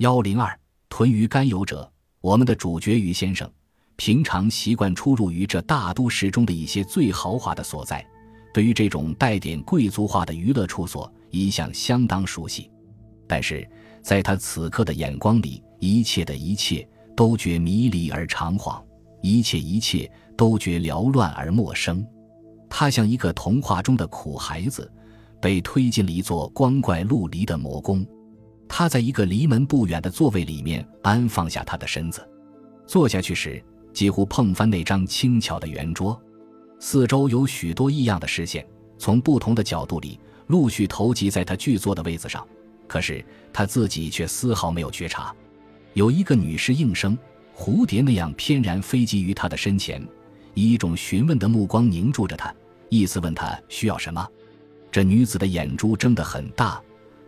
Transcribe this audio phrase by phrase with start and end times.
[0.00, 0.58] 幺零二
[0.88, 1.86] 屯于甘油者，
[2.22, 3.46] 我们的主角于先生，
[3.96, 8.02] 平常习惯出入于这大都市中的一些最豪华的所在，
[8.54, 12.70] 对于这种带点贵族化的娱乐处所，一向相当熟悉。
[13.28, 13.68] 但是，
[14.00, 18.82] 在他此刻的眼光里，一切的一切都觉迷离而长恍，
[19.20, 22.02] 一切一切都觉缭乱而陌生。
[22.70, 24.90] 他像一个童话中的苦孩子，
[25.42, 28.02] 被推进了一座光怪陆离的魔宫。
[28.72, 32.26] 他在一个离门不远的座位里面安放下他的身子，
[32.86, 33.62] 坐下去时
[33.92, 36.18] 几乎碰翻那张轻巧的圆桌。
[36.78, 38.64] 四周有许多异样的视线，
[38.96, 42.46] 从不同的角度里陆续投集在他巨坐的位子上。
[42.86, 43.22] 可是
[43.52, 45.34] 他自己却丝毫没有觉察。
[45.94, 47.18] 有一个女士应声，
[47.54, 50.00] 蝴蝶那样翩然飞集于他的身前，
[50.54, 52.54] 以一种询问的目光凝住着他，
[52.88, 54.24] 意思问他需要什么。
[54.92, 56.80] 这女子的眼珠睁得很大。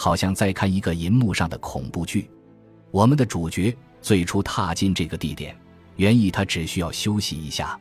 [0.00, 2.30] 好像在看一个银幕上的恐怖剧。
[2.92, 5.58] 我们的主角最初踏进这个地点，
[5.96, 7.76] 原意他只需要休息一下。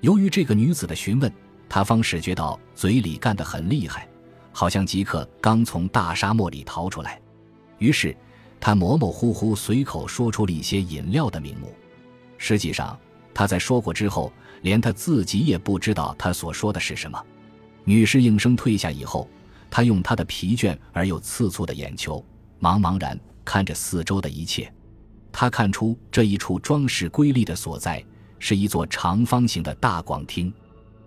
[0.00, 1.30] 由于这个女子的询问，
[1.68, 4.08] 他方始觉到嘴里干得很厉害，
[4.52, 7.20] 好像即刻刚从大沙漠里逃出来。
[7.76, 8.16] 于是
[8.58, 11.74] 他模模糊糊随口说出了一些饮料的名目。
[12.38, 12.98] 实际上
[13.34, 17.22] 他在说过之后，连他自己也不知道他所说的是什么。
[17.84, 19.28] 女士应声退下以后。
[19.70, 22.24] 他用他的疲倦而又刺促的眼球，
[22.60, 24.72] 茫茫然看着四周的一切。
[25.32, 28.04] 他看出这一处装饰瑰丽的所在
[28.40, 30.52] 是一座长方形的大广厅，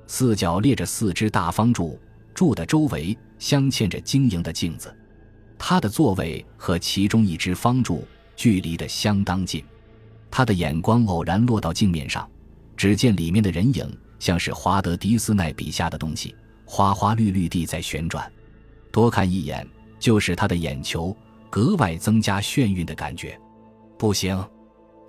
[0.08, 2.00] 四角列着四只大方柱，
[2.34, 4.96] 柱的周围镶嵌着晶莹的镜子。
[5.58, 9.64] 他的座位和其中一只方柱距离得相当近。
[10.32, 12.30] 他的眼光偶然落到镜面上，
[12.78, 18.32] 只见里面的人影像是华德迪斯奈笔下的东西，花花绿绿地在旋转。
[18.94, 21.14] 多看一眼，就使他的眼球
[21.50, 23.36] 格外增加眩晕的感觉。
[23.98, 24.40] 不行，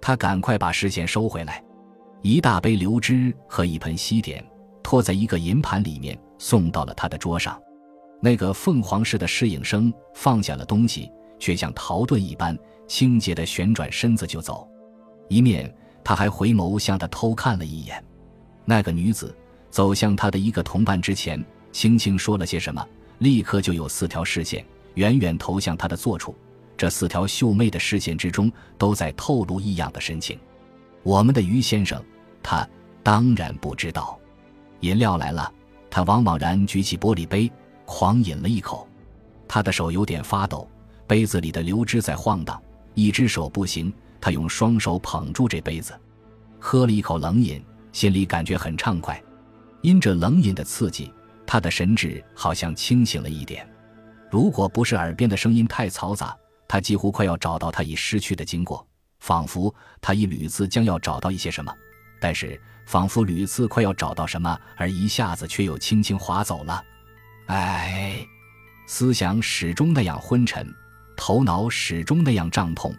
[0.01, 1.63] 他赶快把视线收回来。
[2.23, 4.43] 一大杯流汁和一盆西点
[4.83, 7.61] 托在一个银盘里面，送到了他的桌上。
[8.23, 12.59] 那个凤凰式的侍应生放下了东西，却像逃遁一般，
[12.89, 14.67] 清洁地旋转身子就走。
[15.29, 15.71] 一面，
[16.03, 18.03] 他还回眸向他偷看了一眼。
[18.65, 19.37] 那个女子
[19.69, 22.83] 走向他的一个同伴之前，轻轻说了些什么。
[23.25, 24.63] 立刻就有四条视线
[24.97, 26.37] 远远投向他的坐处，
[26.77, 30.39] 这四条秀媚的视线之中都在透露异样的神情。
[31.03, 32.05] 我们的于先生，
[32.43, 32.69] 他
[33.03, 34.21] 当然不知道。
[34.81, 35.51] 饮料来了，
[35.89, 37.51] 他往往然举起玻璃杯，
[37.87, 38.87] 狂饮了一口。
[39.49, 40.69] 他的手有点发抖，
[41.07, 43.91] 杯子里的流汁在晃荡，一只手不行，
[44.21, 45.99] 他用双手捧住这杯子，
[46.61, 49.19] 喝了一口冷饮，心里感觉很畅快。
[49.81, 51.11] 因着冷饮的刺激。
[51.47, 53.69] 他的神智好像清醒了一点，
[54.31, 58.87] 如果不是耳边的声音太嘈杂，他几乎快要找到他已失去的经过，
[59.21, 61.73] 仿佛他已屡次将要找到一些什么，
[62.21, 66.83] 但是仿佛屡次快要找到什么，而一下子却又轻轻划走了。
[67.47, 68.27] 哎，
[68.87, 70.67] 思想始终那样昏沉，
[71.17, 72.95] 头脑始终那样胀痛，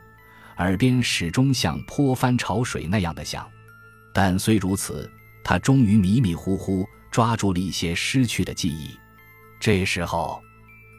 [0.57, 3.45] 耳边始终像泼翻潮水那样的响。
[4.13, 5.11] 但虽如此，
[5.43, 6.85] 他终于迷迷糊糊。
[7.15, 8.93] 抓住了一些失去的记忆，
[9.57, 10.43] 这时候，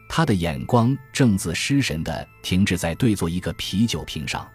[0.09, 4.49] 他的眼光正自失神地停滞在对坐一个啤酒瓶上。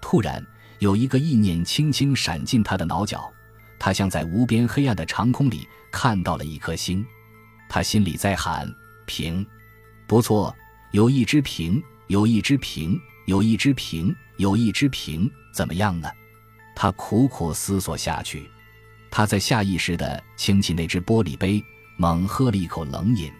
[0.00, 0.44] 突然，
[0.80, 3.32] 有一个意念轻轻闪进他的脑角，
[3.78, 7.06] 他像在无边黑暗的长空里看到了一颗星。
[7.68, 8.68] 他心里在喊
[9.06, 9.46] ：“瓶，
[10.08, 10.52] 不错，
[10.90, 16.10] 有一只瓶，有一只瓶，有一只瓶，有一只瓶，怎么样呢？”
[16.74, 18.50] 他苦苦思索下去。
[19.16, 21.64] 他在下意识地轻起那只玻璃杯，
[21.96, 23.32] 猛喝了一口冷饮。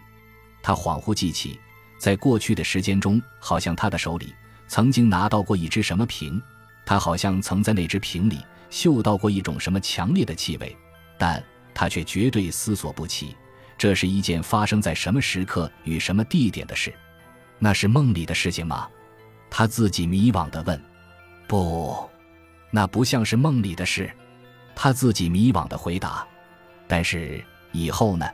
[0.62, 1.60] 他恍惚记起，
[1.98, 4.34] 在过去的时间中，好像他的手里
[4.68, 6.40] 曾经拿到过一只什么瓶，
[6.86, 8.38] 他好像曾在那只瓶里
[8.70, 10.74] 嗅到过一种什么强烈的气味，
[11.18, 11.44] 但
[11.74, 13.36] 他却绝对思索不起，
[13.76, 16.90] 这是一件发生在什么时刻与什么地点的事。
[17.58, 18.88] 那是梦里的事情吗？
[19.50, 20.82] 他自己迷惘地问。
[21.46, 22.08] 不，
[22.70, 24.10] 那不像是梦里的事。
[24.76, 26.24] 他自己迷惘的回答，
[26.86, 27.42] 但是
[27.72, 28.26] 以后呢？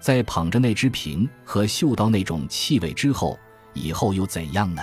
[0.00, 3.38] 在捧着那只瓶和嗅到那种气味之后，
[3.72, 4.82] 以后又怎样呢？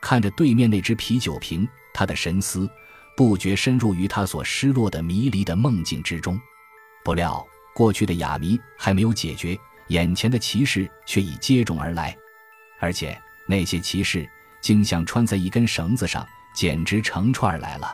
[0.00, 2.70] 看着对面那只啤酒瓶，他的神思
[3.16, 6.40] 不觉深入于他所失落的迷离的梦境之中。
[7.04, 7.44] 不料
[7.74, 9.58] 过去的哑谜还没有解决，
[9.88, 12.16] 眼前的骑士却已接踵而来，
[12.78, 14.28] 而且那些骑士
[14.60, 17.92] 竟像穿在一根绳子上，简直成串来了。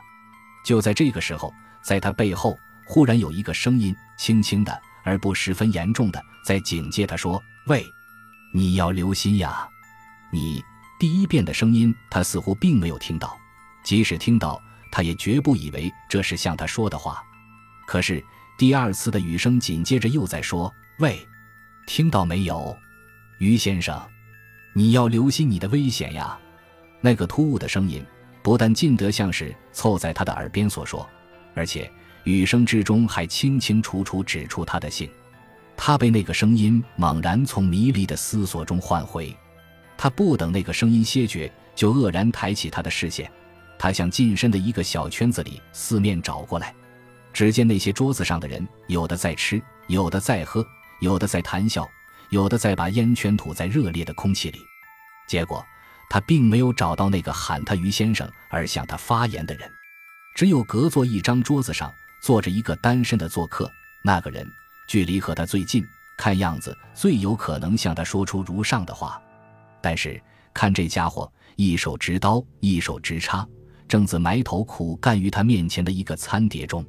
[0.63, 1.53] 就在这个时候。
[1.83, 7.85] 在他背后，忽然有一个声音，轻轻的而不十分严重的，在警戒他说：“喂，
[8.53, 9.69] 你要留心呀，
[10.33, 10.63] 你
[10.99, 13.29] 第一遍的声音，他似乎并没有听到；
[13.83, 14.61] 即使听到，
[14.93, 17.23] 他也绝不以为这是向他说的话。
[17.87, 18.23] 可是
[18.59, 21.27] 第二次的雨声紧接着又在说：“喂，
[21.87, 22.77] 听到没有，
[23.39, 24.01] 于先生？
[24.73, 26.39] 你要留心你的危险呀！”
[27.01, 28.05] 那个突兀的声音
[28.43, 31.09] 不但近得像是凑在他的耳边所说，
[31.55, 31.91] 而且
[32.25, 35.09] 语声之中还清清楚楚指出他的姓。
[35.77, 39.35] 他被那个声音猛然从迷离的思索中唤回，
[39.97, 43.31] 他不等那个声音歇绝，就愕然抬起他的视线。
[43.79, 46.75] 他向近身的一个小圈子里四面找过来，
[47.33, 50.63] 只见那些桌子上的人，有的在吃，有的在喝，
[51.01, 51.89] 有的在谈笑，
[52.29, 54.59] 有的在把烟圈吐在热烈的空气里。
[55.27, 55.65] 结果，
[56.11, 59.67] 他并没有找到那个喊他于先生而向他发言的人，
[60.35, 61.93] 只有隔座一张桌子上
[62.23, 63.71] 坐着一个单身的做客，
[64.03, 64.47] 那个人。
[64.87, 65.87] 距离和他最近，
[66.17, 69.23] 看样子最有可能向他说出如上的话。
[69.81, 70.21] 但是
[70.53, 73.47] 看这家伙，一手执刀，一手执叉，
[73.87, 76.85] 正自埋头苦干于他面前的一个餐碟中，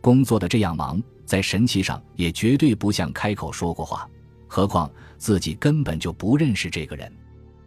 [0.00, 4.08] 工作的这样忙，在神气上也绝对不像开口说过话。
[4.48, 7.12] 何况自己根本就不认识这个人。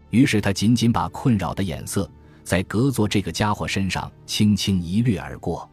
[0.10, 2.10] 于是他仅仅把困扰的眼色
[2.48, 5.70] 在隔座这个家伙身上轻轻一掠而过。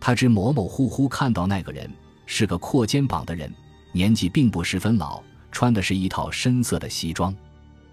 [0.00, 1.88] 他只模模糊糊看到那个人。
[2.30, 3.50] 是个阔肩膀的人，
[3.90, 7.34] 年纪并不十分老，穿的是一套深色的西装。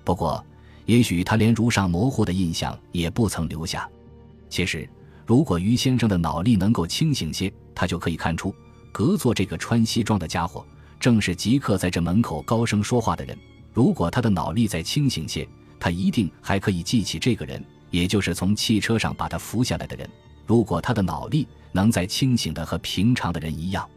[0.04, 0.44] 不过，
[0.86, 3.90] 也许他连如上模糊的印象也不曾留下。
[4.50, 4.90] 其实，
[5.26, 8.54] 如果于先生的脑力能够清醒些，他就可以看出，
[8.92, 10.66] 隔座这个穿西装的家伙
[11.00, 13.38] 正是即刻在这门口高声说话的人。
[13.72, 15.48] 如果他的脑力再清醒些，
[15.80, 17.64] 他一定还可以记起这个人，
[17.96, 20.10] 也就是从汽车上把他扶下来的人。
[20.46, 23.90] 如果他的脑力能再清醒的和平常的人一样。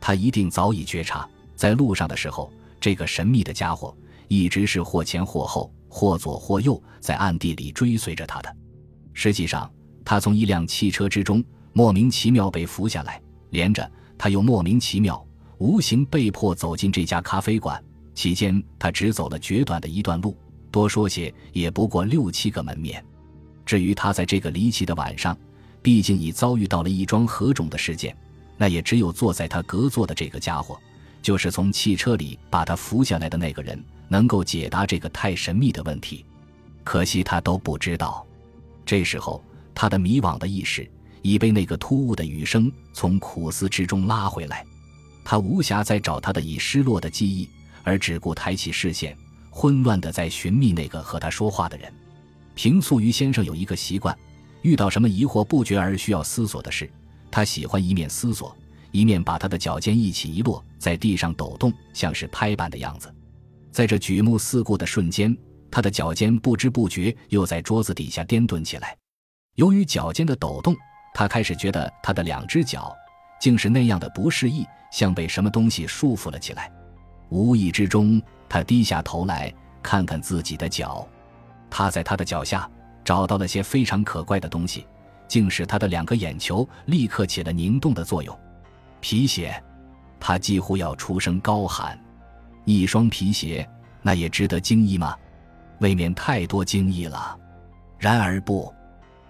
[0.00, 3.92] 他一定早已觉察，在路上的时候，这个神秘的家伙
[4.28, 8.56] 一直是或前或后、或左或右，在暗地里追随着他的。
[9.12, 9.68] 实际上，
[10.04, 15.20] 他从一辆汽车之中莫名其妙被扶下来，连着他又莫名其妙、
[15.58, 17.82] 无形被迫走进这家咖啡馆。
[18.14, 20.36] 期间，他只走了绝短的一段路，
[20.70, 23.04] 多说些也不过六七个门面。
[23.64, 25.36] 至于他在这个离奇的晚上，
[25.80, 28.16] 毕竟已遭遇到了一桩何种的事件。
[28.56, 30.78] 那也只有坐在他隔座的这个家伙，
[31.20, 36.24] 就是从汽车里把他扶下来的那个人，能够解答这个太神秘的问题。
[36.84, 38.24] 可惜他都不知道。
[38.84, 39.42] 这时候，
[39.74, 40.88] 他的迷惘的意识
[41.22, 44.64] 已被那个突兀的雨声从苦思之中拉回来。
[45.24, 47.48] 他无暇再找他的已失落的记忆，
[47.82, 49.16] 而只顾抬起视线，
[49.50, 51.92] 混乱的在寻觅那个和他说话的人。
[52.54, 54.16] 平素于先生有一个习惯，
[54.62, 56.90] 遇到什么疑惑不决而需要思索的事。
[57.30, 58.56] 他喜欢一面思索，
[58.90, 63.12] 一面把他的脚尖一起一落，在地上抖动，像是拍板的样子。
[63.70, 65.34] 在这举目四顾的瞬间，
[65.70, 68.94] 他的脚尖不知不觉又在桌子底下颠顿起来。
[69.54, 70.76] 由于脚尖的抖动，
[71.14, 72.94] 他开始觉得他的两只脚
[73.40, 76.70] 竟是那样的不适意，像被什么东西束缚了起来。
[77.30, 79.50] 无意之中，他低下头来
[79.82, 81.08] 看看自己的脚，
[81.74, 82.70] 他在他的脚下
[83.02, 84.86] 找到了些非常可怪的东西。
[85.32, 88.38] 竟使他的两个眼球立刻起了凝动的作用。
[89.00, 89.58] 皮鞋，
[90.20, 91.98] 他几乎要出声高喊
[92.66, 93.66] ：“一双皮鞋，
[94.02, 95.16] 那也值得惊异吗？
[95.78, 97.34] 未免太多惊异了。”
[97.98, 98.70] 然而不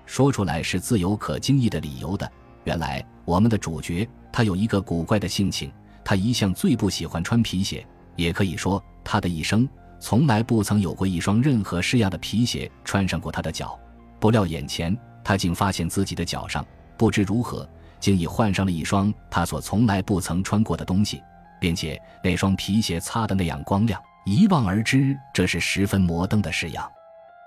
[0.04, 2.28] 说出来是自有可惊异的理由的。
[2.64, 5.72] 原来我们的主角他有一个古怪的性情，
[6.04, 9.68] 他一向最不喜欢穿皮鞋，也可以说他的一生
[10.02, 13.78] 从来不曾有过一双任何式样的皮鞋穿上过他的脚。
[14.18, 14.94] 不料眼前。
[15.24, 16.66] 他竟发现自己的脚上
[16.96, 17.64] 不知如何，
[18.00, 21.22] 竟已换上了一双他所从来不曾穿过的东西，
[21.60, 26.90] 并且那双皮鞋擦得那样光亮，一望而知这是十分摩登的式样。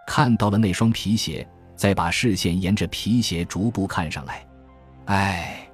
[0.08, 1.46] 看到了那双皮鞋，
[1.76, 4.48] 再把视线沿着皮鞋逐步看上来，
[5.08, 5.68] 唉，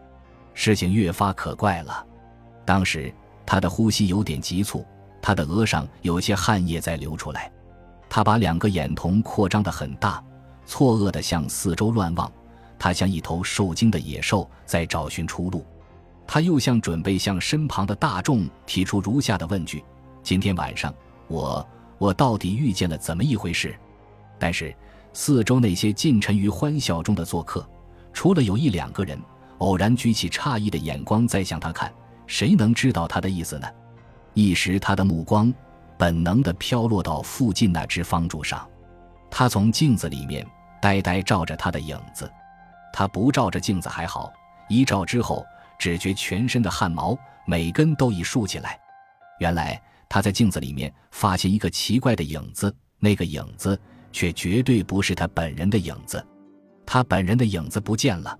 [0.56, 2.04] 事情越发可怪了。
[2.66, 3.14] 当时
[3.46, 4.84] 他的呼吸有点急促，
[5.22, 7.52] 他的额上有些汗液在流出来，
[8.10, 10.24] 他把两个眼瞳扩张得很大。
[10.66, 12.32] 错愕地向四周乱望，
[12.80, 15.66] 他像一头受惊的野兽在找寻出路。
[16.26, 19.84] 他又像准备向身旁的大众提出如下的问句
[20.24, 20.94] ：“今天晚上，
[21.28, 23.76] 我我到底遇见了怎么一回事？”
[24.40, 24.74] 但是
[25.12, 27.68] 四周那些浸沉于欢笑中的做客，
[28.14, 29.20] 除了有一两个人
[29.58, 31.92] 偶然举起诧异的眼光在向他看，
[32.28, 33.68] 谁能知道他的意思呢？
[34.34, 35.54] 一时，他的目光
[35.98, 38.68] 本能地飘落到附近那只方柱上，
[39.30, 40.46] 他从镜子里面。
[40.82, 42.28] 呆呆照着他的影子，
[42.92, 44.34] 他不照着镜子还好，
[44.68, 45.46] 一照之后，
[45.78, 48.80] 只觉全身的汗毛每根都已竖起来。
[49.38, 53.80] 原来他在镜子里面发现一个奇怪的影子，那个影子
[54.12, 56.26] 却绝对不是他本人的影子。
[56.84, 58.36] 他本人的影子不见了。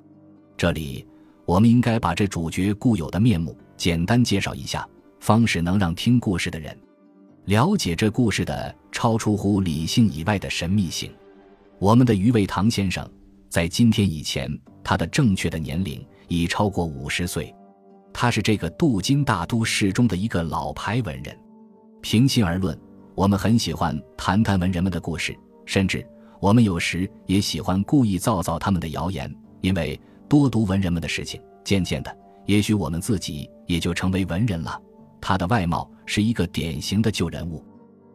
[0.58, 1.08] 这里，
[1.46, 4.84] 我们应该把这主角固有的面目简单介绍一下，
[5.22, 6.76] 方式能让听故事的人
[7.46, 11.12] 了解这故事的超出乎理性以外的神秘性。
[11.80, 13.08] 我们的余味堂先生，
[13.48, 14.50] 在今天以前，
[14.84, 17.54] 他的正确的年龄已超过五十岁。
[18.12, 21.38] 他是这个镀金大都市中的一个老牌文人。
[22.02, 22.78] 平心而论，
[23.16, 26.06] 我们很喜欢谈谈文人们的故事，甚至。
[26.40, 32.16] 我们有时也喜欢故意造造他们的谣言，因为多读文人们的事情，渐渐的，
[32.48, 34.82] 也许我们自己也就成为文人了。
[35.22, 37.64] 他的外貌是一个典型的旧人物，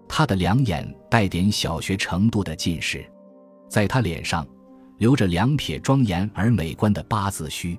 [0.09, 3.09] 他的两眼带点小学程度的近视，
[3.69, 4.47] 在他脸上
[4.99, 7.79] 留着两撇庄严而美观的八字须。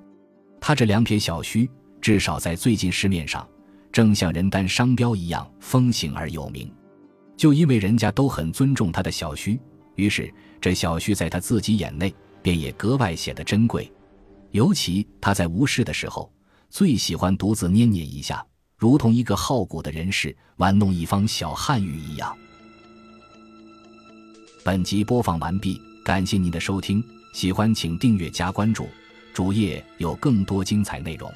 [0.59, 1.69] 他这两撇小须，
[2.01, 3.47] 至少在最近市面上，
[3.91, 6.73] 正像人丹商标一样风行而有名。
[7.35, 9.59] 就因为人家都很尊重他的小须。
[9.95, 13.91] 于是，这小须在他自己眼内便也格外显得珍贵。
[14.51, 16.31] 尤其他在无事的时候，
[16.69, 18.43] 最喜欢独自捏捏一下，
[18.77, 22.37] 如同一个好古的人士玩弄一方小汉语一样。
[24.63, 27.03] 本集播放完毕，感谢您的收听，
[27.33, 28.87] 喜欢请订阅加关注，
[29.33, 31.33] 主页有更多精彩内容。